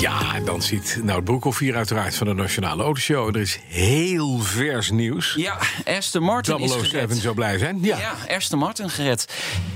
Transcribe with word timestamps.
Ja, 0.00 0.34
en 0.34 0.44
dan 0.44 0.62
ziet 0.62 1.00
nou 1.02 1.22
Broekhoff 1.22 1.58
hier 1.58 1.76
uiteraard 1.76 2.16
van 2.16 2.26
de 2.26 2.34
Nationale 2.34 2.82
Autoshow. 2.82 3.28
En 3.28 3.34
er 3.34 3.40
is 3.40 3.58
heel 3.66 4.38
vers 4.38 4.90
nieuws. 4.90 5.34
Ja, 5.36 5.58
Aston 5.84 6.22
Martin 6.22 6.58
is 6.58 6.70
007 6.70 6.86
gered. 6.88 7.16
zou 7.16 7.34
blij 7.34 7.58
zijn. 7.58 7.78
Ja. 7.82 7.98
Ja, 7.98 8.36
Aston 8.36 8.58
Martin 8.58 8.90
gered. 8.90 9.26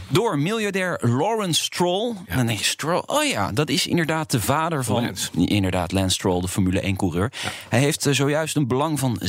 Door 0.09 0.39
miljardair 0.39 0.99
Lawrence 1.03 1.63
Stroll. 1.63 2.15
Dan 2.35 2.47
denk 2.47 2.59
je, 2.59 2.65
Stroll, 2.65 3.03
oh 3.07 3.25
ja, 3.25 3.53
dat 3.53 3.69
is 3.69 3.87
inderdaad 3.87 4.31
de 4.31 4.41
vader 4.41 4.85
van... 4.85 5.05
Lance. 5.05 5.31
Inderdaad, 5.35 5.93
Lance 5.93 6.15
Stroll, 6.15 6.41
de 6.41 6.49
Formule 6.49 6.93
1-coureur. 6.93 7.33
Hij 7.69 7.79
heeft 7.79 8.07
eh, 8.07 8.13
zojuist 8.13 8.57
een 8.57 8.69
belang 8.69 8.99
van 8.99 9.21
16,7% 9.23 9.27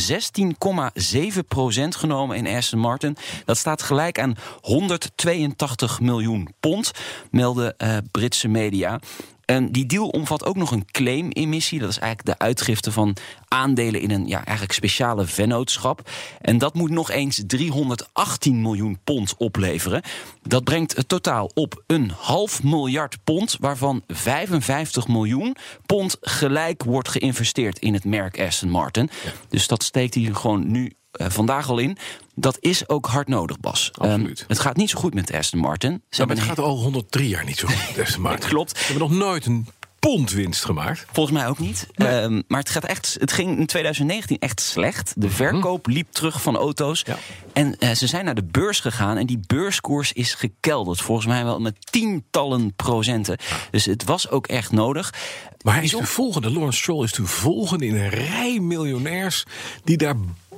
genomen 1.90 2.38
in 2.38 2.48
Aston 2.48 2.80
Martin. 2.80 3.18
Dat 3.46 3.58
staat 3.58 3.82
gelijk 3.82 4.20
aan 4.20 4.36
182 4.62 6.00
miljoen 6.00 6.54
pond, 6.60 6.92
melden 7.32 7.78
eh, 7.78 7.98
Britse 8.12 8.48
media. 8.48 9.00
En 9.46 9.72
die 9.72 9.86
deal 9.86 10.08
omvat 10.08 10.46
ook 10.46 10.56
nog 10.56 10.72
een 10.72 10.86
claim-emissie. 10.92 11.80
Dat 11.80 11.90
is 11.90 12.00
eigenlijk 12.00 12.40
de 12.40 12.46
uitgifte 12.46 12.92
van 12.92 13.16
aandelen 13.48 14.02
in 14.02 14.12
een 14.12 14.28
ja, 14.28 14.38
eigenlijk 14.38 14.72
speciale 14.72 15.26
vennootschap. 15.26 16.10
En 16.42 16.58
dat 16.58 16.74
moet 16.74 16.90
nog 16.90 17.12
eens 17.12 17.44
318 17.48 18.62
miljoen 18.62 19.00
pond 19.04 19.34
opleveren. 19.38 20.02
Dat 20.42 20.64
brengt 20.64 20.96
het 20.96 21.08
totaal 21.08 21.52
op 21.54 21.84
een 21.88 22.12
half 22.18 22.64
miljard 22.64 23.18
pond, 23.24 23.58
waarvan 23.60 24.04
55 24.08 25.08
miljoen 25.08 25.56
pond 25.86 26.18
gelijk 26.22 26.84
wordt 26.84 27.10
geïnvesteerd 27.10 27.80
in 27.80 27.94
het 27.94 28.06
merk 28.06 28.40
Aston 28.40 28.70
Martin. 28.70 29.10
Dus 29.50 29.68
dat 29.68 29.84
steekt 29.84 30.14
hij 30.14 30.30
gewoon 30.34 30.72
nu 30.72 30.94
eh, 31.12 31.28
vandaag 31.30 31.70
al 31.70 31.78
in. 31.78 31.98
Dat 32.36 32.58
is 32.60 32.90
ook 32.90 33.06
hard 33.06 33.28
nodig, 33.28 33.60
Bas. 33.60 33.92
Absoluut. 33.94 34.40
Ehm, 34.40 34.48
het 34.48 34.60
gaat 34.60 34.78
niet 34.78 34.90
zo 34.90 35.00
goed 35.00 35.14
met 35.14 35.34
Aston 35.34 35.60
Martin. 35.60 36.04
Ze 36.10 36.22
Ja, 36.22 36.28
maar 36.28 36.36
het 36.36 36.46
gaat 36.46 36.60
al 36.60 36.78
103 36.78 37.28
jaar 37.28 37.46
niet 37.46 37.58
zo 37.58 37.68
goed. 37.68 38.00
Aston 38.00 38.22
Martin. 38.30 38.50
Klopt. 38.50 38.78
Ze 38.78 38.86
hebben 38.86 39.10
nog 39.10 39.18
nooit 39.18 39.46
een 39.46 39.68
pond 40.12 40.32
winst 40.32 40.66
gemaakt. 40.66 41.06
Volgens 41.12 41.38
mij 41.38 41.48
ook 41.48 41.60
niet. 41.60 41.88
Ehm, 41.96 42.42
maar 42.48 42.60
het, 42.60 42.70
gaat 42.70 42.84
echt, 42.84 43.18
het 43.20 43.32
ging 43.32 43.58
in 43.58 43.66
2019 43.66 44.40
echt 44.40 44.62
slecht. 44.62 45.14
De 45.16 45.30
verkoop 45.30 45.88
liep 45.88 46.12
terug 46.12 46.42
van 46.42 46.56
auto's. 46.56 47.04
Ja. 47.06 47.18
En 47.54 47.78
eh, 47.80 47.92
ze 47.92 48.08
zijn 48.08 48.26
naar 48.26 48.36
de 48.36 48.44
beurs 48.44 48.80
gegaan. 48.80 49.18
En 49.18 49.26
die 49.26 49.40
beurskoers 49.48 50.14
is 50.14 50.34
gekelderd. 50.34 51.02
Volgens 51.02 51.28
mij 51.28 51.44
wel 51.44 51.60
met 51.60 51.92
tientallen 51.92 52.74
procenten. 52.76 53.38
Dus 53.72 53.86
het 53.86 54.04
was 54.04 54.30
ook 54.30 54.48
echt 54.48 54.72
nodig. 54.72 55.14
Maar 55.62 55.74
hij 55.74 55.84
is 55.84 55.92
de 55.92 56.06
volgende, 56.06 56.52
Lawrence 56.52 56.78
Stroll 56.80 57.04
is 57.04 57.12
de 57.12 57.26
volgende 57.26 57.86
in 57.86 57.96
een 57.96 58.10
rij 58.10 58.60
miljonairs... 58.60 59.44
die 59.84 59.98
daar 59.98 60.16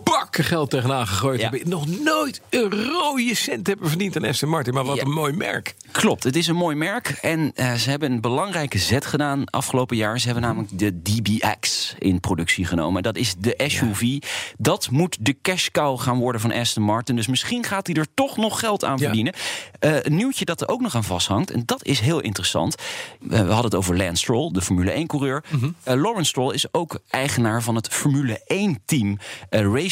bakken 0.09 0.43
geld 0.43 0.69
tegenaan 0.69 1.07
gegooid 1.07 1.41
Ja. 1.41 1.49
hebben. 1.49 1.69
Nog 1.69 1.87
nooit 2.03 2.41
een 2.49 2.71
rode 2.71 3.35
cent 3.35 3.67
hebben 3.67 3.89
verdiend 3.89 4.15
aan 4.15 4.23
Aston 4.25 4.49
Martin. 4.49 4.73
Maar 4.73 4.83
wat 4.85 4.95
Ja. 4.95 5.01
een 5.03 5.11
mooi 5.11 5.33
merk. 5.33 5.75
Klopt, 5.91 6.23
het 6.23 6.35
is 6.35 6.47
een 6.47 6.55
mooi 6.55 6.75
merk. 6.75 7.07
En 7.21 7.51
eh, 7.55 7.73
ze 7.73 7.89
hebben 7.89 8.11
een 8.11 8.21
belangrijke 8.21 8.77
zet 8.77 9.05
gedaan 9.05 9.45
afgelopen 9.49 9.97
jaar. 9.97 10.19
Ze 10.19 10.25
hebben 10.25 10.43
namelijk 10.43 10.79
de 10.79 11.01
DBX 11.01 11.95
in 11.99 12.19
productie 12.19 12.65
genomen. 12.65 13.03
Dat 13.03 13.17
is 13.17 13.35
de 13.39 13.63
SUV. 13.67 14.17
Dat 14.57 14.89
moet 14.91 15.17
de 15.19 15.37
cash 15.41 15.67
cow 15.71 15.99
gaan 15.99 16.17
worden 16.17 16.41
van 16.41 16.51
Aston 16.53 16.83
Martin. 16.83 17.15
Dus 17.15 17.27
misschien 17.27 17.63
gaat 17.63 17.87
hij 17.87 17.95
er 17.95 18.07
toch 18.13 18.37
nog 18.37 18.59
geld 18.59 18.83
aan 18.83 18.97
verdienen. 18.99 19.33
Eh, 19.79 19.95
een 20.03 20.15
nieuwtje 20.15 20.45
dat 20.45 20.61
er 20.61 20.67
ook 20.67 20.81
nog 20.81 20.95
aan 20.95 21.03
vasthangt. 21.03 21.51
En 21.51 21.63
dat 21.65 21.85
is 21.85 21.99
heel 21.99 22.19
interessant. 22.21 22.75
Eh, 22.75 23.29
we 23.29 23.35
hadden 23.35 23.63
het 23.63 23.75
over 23.75 23.97
Lance 23.97 24.15
Stroll, 24.23 24.51
de 24.51 24.61
Formule 24.61 24.91
1-coureur. 24.99 25.43
Mhm. 25.49 25.69
Lawrence 25.83 26.29
Stroll 26.29 26.53
is 26.53 26.73
ook 26.73 26.99
eigenaar 27.09 27.63
van 27.63 27.75
het 27.75 27.87
Formule 27.87 28.41
1-team 28.47 29.17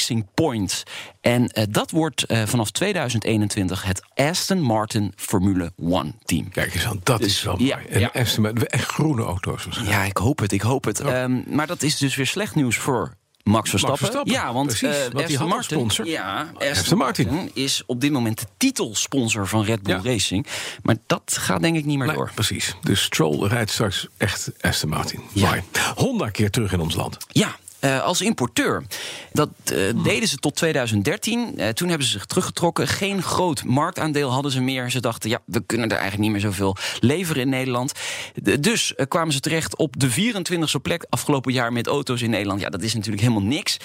Racing 0.08 0.26
Point. 0.34 0.84
En 1.22 1.48
eh, 1.48 1.64
dat 1.70 1.92
wordt 1.92 2.24
eh, 2.24 2.44
vanaf 2.46 2.72
2021 2.72 3.84
het 3.84 4.02
Aston 4.16 4.62
Martin 4.62 5.14
Formule 5.16 5.72
1-team. 5.82 6.50
Kijk 6.50 6.74
eens 6.74 6.86
aan, 6.86 7.00
dat 7.04 7.20
Dus, 7.20 7.28
is 7.28 7.44
wel 7.44 7.62
ja, 7.62 7.76
mooi. 7.76 7.88
En 7.90 8.00
ja. 8.00 8.10
Aston 8.14 8.44
Martin, 8.44 8.68
echt 8.68 8.86
groene 8.90 9.24
auto's. 9.24 9.68
Ja, 9.84 10.04
ik 10.04 10.18
hoop 10.18 10.40
het, 10.40 10.52
ik 10.52 10.62
hoop 10.62 10.84
het. 10.86 11.00
Ehm, 11.00 11.42
maar 11.56 11.68
dat 11.68 11.82
is 11.82 11.98
dus 11.98 12.16
weer 12.16 12.28
slecht 12.28 12.56
nieuws 12.56 12.78
voor 12.78 13.14
Max 13.44 13.70
Verstappen. 13.70 14.00
Verstappen, 14.00 14.34
Ja, 14.34 14.54
want, 14.54 14.68
precies, 14.68 15.04
want 15.12 15.12
die 15.12 15.24
Aston 15.38 15.48
Martin, 15.48 15.78
sponsor. 15.78 16.06
Ja, 16.08 16.40
Aston, 16.54 16.70
Aston 16.70 16.98
Martin. 16.98 17.28
Martin 17.28 17.52
is 17.54 17.84
op 17.86 18.02
dit 18.02 18.12
moment 18.12 18.40
de 18.40 18.46
titelsponsor 18.58 19.48
van 19.48 19.64
Red 19.64 19.84
Bull 19.84 19.96
Ja. 19.96 20.02
Racing. 20.04 20.48
Maar 20.84 20.96
dat 21.08 21.38
gaat 21.40 21.62
denk 21.62 21.76
ik 21.78 21.86
niet 21.86 21.98
meer 21.98 22.08
Nee, 22.08 22.16
door. 22.16 22.32
precies. 22.36 22.76
Dus 22.82 23.02
Stroll 23.02 23.48
rijdt 23.48 23.72
straks 23.72 24.08
echt 24.18 24.52
Aston 24.62 24.90
Martin. 24.90 25.22
Ja. 25.34 25.60
Honda 25.96 26.30
keert 26.30 26.54
terug 26.54 26.72
in 26.72 26.80
ons 26.80 26.96
land. 26.96 27.18
Ja. 27.28 27.56
Eh, 27.86 28.02
als 28.04 28.22
importeur. 28.22 28.84
Dat 29.32 29.50
eh, 29.66 30.04
deden 30.04 30.28
ze 30.28 30.38
tot 30.38 30.56
2013. 30.56 31.58
Eh, 31.58 31.70
toen 31.70 31.90
hebben 31.90 32.08
ze 32.08 32.14
zich 32.14 32.26
teruggetrokken. 32.26 32.88
Geen 32.88 33.24
groot 33.24 33.64
marktaandeel 33.64 34.32
hadden 34.32 34.52
ze 34.52 34.62
meer. 34.62 34.92
Ze 34.92 35.00
dachten, 35.00 35.30
ja, 35.30 35.40
we 35.46 35.64
kunnen 35.66 35.88
er 35.90 35.98
eigenlijk 35.98 36.22
niet 36.24 36.32
meer 36.32 36.52
zoveel 36.52 36.76
leveren 37.00 37.42
in 37.42 37.50
Nederland. 37.50 37.92
De- 38.36 38.60
dus 38.60 38.94
kwamen 39.08 39.34
ze 39.34 39.40
terecht 39.40 39.78
op 39.78 40.00
de 40.00 40.10
24e 40.10 40.82
plek 40.82 41.06
afgelopen 41.10 41.54
jaar 41.54 41.74
met 41.74 41.88
auto's 41.88 42.22
in 42.22 42.30
Nederland. 42.30 42.62
Ja, 42.62 42.70
dat 42.70 42.82
is 42.82 42.94
natuurlijk 42.94 43.22
helemaal 43.22 43.48
niks. 43.50 43.78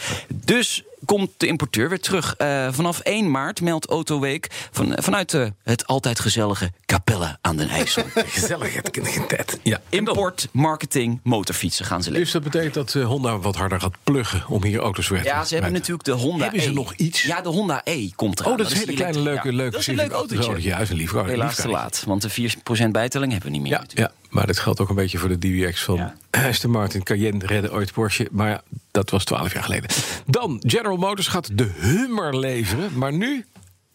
Dus 0.45 0.83
komt 1.05 1.31
de 1.37 1.47
importeur 1.47 1.89
weer 1.89 2.01
terug. 2.01 2.35
Eh, 2.37 2.69
vanaf 2.71 3.01
1 3.01 3.31
maart 3.31 3.61
meldt 3.61 3.87
Autoweek 3.87 4.47
van, 4.71 4.93
vanuit 5.03 5.35
eh, 5.35 5.47
het 5.63 5.87
altijd 5.87 6.21
gezellige 6.21 6.71
Capelle 6.87 7.39
aan 7.41 7.57
den 7.57 7.69
IJssel. 7.69 8.05
Gezellig, 8.15 8.75
het. 8.75 9.59
Ja. 9.63 9.81
Import, 9.89 10.49
marketing, 10.53 11.21
motorfietsen 11.23 11.85
gaan 11.85 12.03
ze 12.03 12.11
leveren. 12.11 12.33
Dus 12.33 12.43
dat 12.43 12.53
betekent 12.53 12.75
dat 12.75 12.95
eh, 12.95 13.09
Honda 13.09 13.39
wat 13.39 13.57
harder 13.57 13.81
gaat 13.81 13.95
pluggen 14.05 14.45
om 14.49 14.65
hier 14.65 14.81
auto's 14.81 15.09
weer 15.09 15.23
te 15.23 15.29
Ja, 15.29 15.45
ze 15.45 15.55
hebben 15.55 15.73
natuurlijk 15.73 16.05
de 16.05 16.13
Honda 16.13 16.43
Hebben 16.43 16.63
ze 16.63 16.69
E. 16.71 16.73
nog 16.73 16.95
iets? 16.95 17.23
Ja, 17.23 17.41
de 17.41 17.49
Honda 17.49 17.81
E 17.85 18.11
komt 18.15 18.41
eraan. 18.41 18.53
Oh, 18.53 18.59
dat 18.59 18.67
is 18.67 18.73
een 18.73 18.79
hele 18.79 18.93
kleine, 18.93 19.21
leuke, 19.21 19.51
ja, 19.51 19.55
leuke 19.55 19.71
Dat 19.71 19.81
is 19.81 19.87
een 19.87 19.95
leuk 19.95 20.13
autootje. 20.13 20.63
Ja, 20.63 20.79
is 20.79 20.91
een 20.91 20.97
lief 20.97 21.13
Helaas 21.13 21.57
te 21.57 21.69
laat, 21.69 22.03
want 22.07 22.23
de 22.23 22.31
4% 22.31 22.91
bijtelling 22.91 23.33
hebben 23.33 23.51
we 23.51 23.57
niet 23.57 23.63
meer. 23.63 23.73
Ja, 23.73 23.81
natuurlijk. 23.81 24.13
ja, 24.13 24.29
maar 24.31 24.47
dat 24.47 24.59
geldt 24.59 24.81
ook 24.81 24.89
een 24.89 24.95
beetje 24.95 25.19
voor 25.19 25.29
de 25.29 25.39
DBX 25.39 25.83
van 25.83 25.97
Ja. 25.97 26.15
Aston 26.31 26.71
Martin. 26.71 27.03
Cayenne 27.03 27.47
redde 27.47 27.73
ooit 27.73 27.93
Porsche, 27.93 28.29
maar 28.31 28.49
ja, 28.49 28.63
dat 29.01 29.11
was 29.11 29.25
12 29.25 29.53
jaar 29.53 29.63
geleden. 29.63 29.91
Dan, 30.27 30.63
General 30.67 30.97
Motors 30.97 31.29
gaat 31.29 31.59
de 31.59 31.71
Hummer 31.79 32.39
leveren, 32.39 32.99
maar 32.99 33.13
nu... 33.13 33.45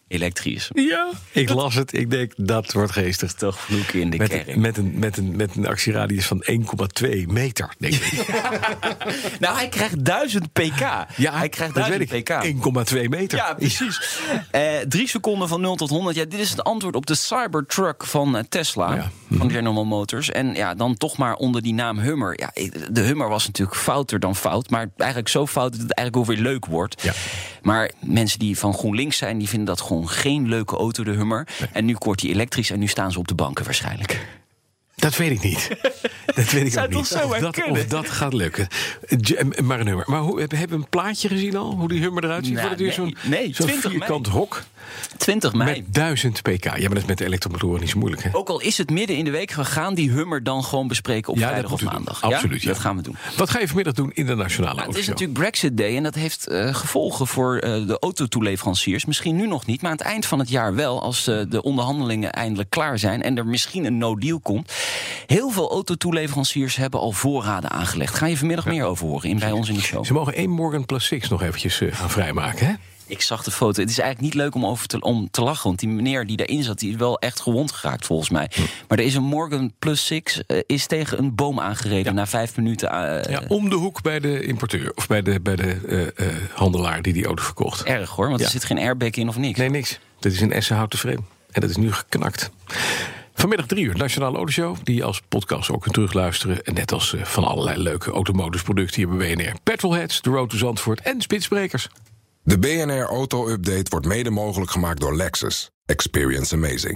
Elektrisch. 0.08 0.70
Ja, 0.74 1.10
ik 1.32 1.48
las 1.48 1.74
het. 1.74 1.92
Ik 1.92 2.10
denk, 2.10 2.32
dat 2.36 2.72
wordt 2.72 2.92
geestig. 2.92 3.32
Toch 3.32 3.60
vloeken 3.60 4.00
in 4.00 4.10
de 4.10 4.16
Met, 4.16 4.28
kerk. 4.28 4.56
met, 4.56 4.76
een, 4.76 4.98
met, 4.98 5.16
een, 5.16 5.36
met 5.36 5.56
een 5.56 5.66
actieradius 5.66 6.26
van 6.26 6.44
1,2 7.02 7.08
meter, 7.26 7.74
denk 7.78 7.94
ik. 7.94 8.24
Nou, 9.40 9.56
hij 9.56 9.68
krijgt 9.68 10.04
1000 10.04 10.52
pk. 10.52 10.78
Ja, 11.16 11.32
hij 11.32 11.48
krijgt 11.48 11.74
dat 11.74 11.86
1000 11.86 12.10
weet 12.10 12.24
pk. 12.24 12.30
ik. 12.44 13.04
1,2 13.04 13.08
meter. 13.08 13.38
Ja, 13.38 13.54
precies. 13.54 14.20
Eh, 14.50 14.62
drie 14.88 15.08
seconden 15.08 15.48
van 15.48 15.60
0 15.60 15.76
tot 15.76 15.88
100. 15.90 16.16
Ja, 16.16 16.24
dit 16.24 16.40
is 16.40 16.50
het 16.50 16.64
antwoord 16.64 16.94
op 16.96 17.06
de 17.06 17.14
Cybertruck 17.14 18.04
van 18.04 18.36
eh, 18.36 18.42
Tesla. 18.48 18.94
Ja. 18.94 19.10
Van 19.30 19.50
General 19.50 19.84
Motors. 19.84 20.30
En 20.30 20.54
ja, 20.54 20.74
dan 20.74 20.96
toch 20.96 21.16
maar 21.16 21.34
onder 21.34 21.62
die 21.62 21.74
naam 21.74 21.98
Hummer. 21.98 22.40
Ja, 22.40 22.50
de 22.90 23.00
Hummer 23.00 23.28
was 23.28 23.46
natuurlijk 23.46 23.76
fouter 23.78 24.20
dan 24.20 24.36
fout. 24.36 24.70
Maar 24.70 24.90
eigenlijk 24.96 25.28
zo 25.30 25.46
fout 25.46 25.72
dat 25.72 25.80
het 25.80 25.94
eigenlijk 25.94 26.28
weer 26.28 26.38
leuk 26.38 26.66
wordt. 26.66 27.02
Ja. 27.02 27.12
Maar 27.66 27.90
mensen 28.00 28.38
die 28.38 28.58
van 28.58 28.74
GroenLinks 28.74 29.16
zijn... 29.16 29.38
die 29.38 29.48
vinden 29.48 29.66
dat 29.66 29.80
gewoon 29.80 30.08
geen 30.08 30.48
leuke 30.48 30.76
auto, 30.76 31.04
de 31.04 31.10
Hummer. 31.10 31.48
En 31.72 31.84
nu 31.84 31.96
wordt 31.98 32.20
die 32.20 32.30
elektrisch 32.30 32.70
en 32.70 32.78
nu 32.78 32.86
staan 32.86 33.12
ze 33.12 33.18
op 33.18 33.28
de 33.28 33.34
banken 33.34 33.64
waarschijnlijk. 33.64 34.26
Dat 34.96 35.16
weet 35.16 35.30
ik 35.30 35.42
niet. 35.42 35.68
Dat 36.36 36.50
weet 36.50 36.66
ik 36.66 36.72
Zou 36.72 36.84
ook 36.86 36.92
niet. 36.92 37.08
toch 37.10 37.20
zo 37.20 37.26
of, 37.28 37.38
dat, 37.38 37.68
of 37.70 37.84
dat 37.86 38.10
gaat 38.10 38.32
lukken. 38.32 38.68
J- 39.20 39.60
Maar 39.62 39.80
een 39.80 39.86
Hummer. 39.86 40.04
Maar 40.08 40.20
hoe, 40.20 40.40
hebben 40.40 40.68
we 40.68 40.74
een 40.74 40.88
plaatje 40.88 41.28
gezien 41.28 41.56
al? 41.56 41.70
Hoe 41.74 41.88
die 41.88 42.00
Hummer 42.00 42.24
eruit 42.24 42.44
ziet? 42.46 42.54
Nou, 42.54 42.66
Wordt 42.68 42.82
het 42.82 42.96
weer 42.96 43.04
nee. 43.06 43.14
zo'n 43.22 43.30
Nee, 43.30 43.54
zo'n 43.54 43.66
20 43.66 43.82
mei. 43.84 43.96
vierkant 43.98 44.26
hok 44.26 44.62
20 45.16 45.52
mei. 45.52 45.70
met 45.82 45.94
1000 45.94 46.42
pk. 46.42 46.64
Ja, 46.64 46.70
maar 46.72 46.88
dat 46.88 46.96
is 46.96 47.04
met 47.04 47.18
de 47.18 47.24
elektromotoren 47.24 47.80
niet 47.80 47.90
zo 47.90 47.98
moeilijk. 47.98 48.22
Hè? 48.22 48.28
Ook 48.32 48.48
al 48.48 48.60
is 48.60 48.78
het 48.78 48.90
midden 48.90 49.16
in 49.16 49.24
de 49.24 49.30
week, 49.30 49.52
we 49.52 49.64
gaan 49.64 49.94
die 49.94 50.10
Hummer 50.10 50.42
dan 50.42 50.64
gewoon 50.64 50.88
bespreken 50.88 51.32
op 51.32 51.38
Ja, 51.38 51.48
vrijdag 51.48 51.72
of 51.72 51.82
maandag. 51.82 52.22
Absoluut, 52.22 52.62
ja. 52.62 52.68
Dat 52.68 52.78
gaan 52.78 52.96
we 52.96 53.02
doen. 53.02 53.16
Wat 53.36 53.50
ga 53.50 53.58
je 53.58 53.66
vanmiddag 53.66 53.94
doen 53.94 54.10
in 54.14 54.26
de 54.26 54.34
Nationale 54.34 54.74
Nou, 54.76 54.88
het 54.88 54.98
is 54.98 55.06
natuurlijk 55.06 55.38
Brexit 55.38 55.76
Day 55.76 55.96
en 55.96 56.02
dat 56.02 56.14
heeft 56.14 56.46
eh, 56.46 56.74
gevolgen 56.74 57.26
voor 57.26 57.56
eh, 57.58 57.86
de 57.86 57.96
autotoeleveranciers. 58.00 59.04
Misschien 59.04 59.36
nu 59.36 59.46
nog 59.46 59.66
niet, 59.66 59.82
maar 59.82 59.90
aan 59.90 59.96
het 59.96 60.06
eind 60.06 60.26
van 60.26 60.38
het 60.38 60.48
jaar 60.48 60.74
wel. 60.74 61.02
Als 61.02 61.26
eh, 61.26 61.40
de 61.48 61.62
onderhandelingen 61.62 62.32
eindelijk 62.32 62.70
klaar 62.70 62.98
zijn 62.98 63.22
en 63.22 63.36
er 63.38 63.46
misschien 63.46 63.84
een 63.84 63.98
no-deal 63.98 64.40
komt. 64.40 64.72
Heel 65.26 65.50
veel 65.50 65.70
autotoeleveranciers 65.70 66.76
hebben 66.76 67.00
al 67.00 67.12
voorraden 67.12 67.70
aangelegd. 67.70 68.14
Ga 68.14 68.26
je 68.26 68.36
vanmiddag 68.36 68.66
meer 68.66 68.84
over 68.84 69.06
horen 69.06 69.28
in, 69.30 69.38
bij 69.38 69.52
ons 69.52 69.68
in 69.68 69.74
de 69.74 69.80
show. 69.80 70.04
Ze 70.04 70.12
mogen 70.12 70.34
één 70.34 70.50
Morgan 70.50 70.86
Plus 70.86 71.06
6 71.06 71.28
nog 71.28 71.42
eventjes 71.42 71.80
eh, 71.80 71.94
gaan 71.94 72.10
vrijmaken, 72.10 72.66
hè? 72.66 72.72
Ik 73.08 73.20
zag 73.22 73.42
de 73.44 73.50
foto. 73.50 73.80
Het 73.80 73.90
is 73.90 73.98
eigenlijk 73.98 74.34
niet 74.34 74.42
leuk 74.42 74.54
om 74.54 74.66
over 74.66 74.86
te, 74.86 75.00
om 75.00 75.30
te 75.30 75.42
lachen. 75.42 75.64
Want 75.66 75.78
die 75.78 75.88
meneer 75.88 76.26
die 76.26 76.44
erin 76.46 76.62
zat, 76.62 76.78
die 76.78 76.90
is 76.90 76.96
wel 76.96 77.18
echt 77.18 77.40
gewond 77.40 77.72
geraakt 77.72 78.06
volgens 78.06 78.30
mij. 78.30 78.50
Maar 78.88 78.98
er 78.98 79.04
is 79.04 79.14
een 79.14 79.22
Morgan 79.22 79.72
Plus 79.78 80.06
6 80.06 80.42
eh, 80.46 80.58
is 80.66 80.86
tegen 80.86 81.18
een 81.18 81.34
boom 81.34 81.60
aangereden 81.60 82.14
na 82.14 82.26
vijf 82.26 82.56
minuten. 82.56 82.90
eh, 83.22 83.30
Ja, 83.32 83.42
om 83.48 83.68
de 83.68 83.74
hoek 83.76 84.02
bij 84.02 84.20
de 84.20 84.42
importeur. 84.46 84.92
Of 84.94 85.06
bij 85.06 85.22
de, 85.22 85.40
bij 85.40 85.56
de 85.56 86.12
handelaar 86.52 87.02
die 87.02 87.12
die 87.12 87.24
auto 87.26 87.42
verkocht. 87.42 87.82
Erg 87.82 88.10
hoor, 88.10 88.26
want 88.28 88.38
Ja. 88.40 88.44
er 88.46 88.52
zit 88.52 88.64
geen 88.64 88.78
airbag 88.78 89.10
in 89.10 89.28
of 89.28 89.36
niks. 89.36 89.58
Nee, 89.58 89.70
niks. 89.70 89.98
Dit 90.20 90.32
is 90.32 90.40
een 90.40 90.52
Essenhouten 90.52 90.98
frame. 90.98 91.20
En 91.50 91.60
dat 91.60 91.70
is 91.70 91.76
nu 91.76 91.92
geknakt. 91.92 92.50
Vanmiddag 93.36 93.66
drie 93.66 93.84
uur, 93.84 93.96
Nationale 93.96 94.36
Autoshow. 94.36 94.76
Die 94.82 94.96
je 94.96 95.04
als 95.04 95.22
podcast 95.28 95.70
ook 95.70 95.80
kunt 95.80 95.94
terugluisteren. 95.94 96.64
En 96.64 96.74
net 96.74 96.92
als 96.92 97.14
eh, 97.14 97.24
van 97.24 97.44
allerlei 97.44 97.82
leuke 97.82 98.10
automotive 98.10 98.64
producten 98.64 98.96
hier 98.96 99.16
bij 99.16 99.34
BNR. 99.34 99.54
Petrolheads, 99.62 100.22
de 100.22 100.30
Road 100.30 100.50
to 100.50 100.56
Zandvoort 100.56 101.00
en 101.00 101.20
Spitsbrekers. 101.20 101.88
De 102.42 102.58
BNR 102.58 103.04
Auto 103.04 103.48
Update 103.48 103.90
wordt 103.90 104.06
mede 104.06 104.30
mogelijk 104.30 104.70
gemaakt 104.70 105.00
door 105.00 105.16
Lexus. 105.16 105.70
Experience 105.86 106.54
amazing. 106.54 106.95